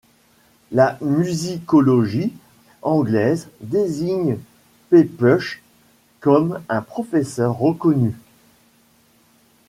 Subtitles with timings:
[0.71, 2.33] La musicologie
[2.81, 4.39] anglaise désigne
[4.89, 5.61] Pepusch
[6.21, 8.11] comme un professeur reconnu.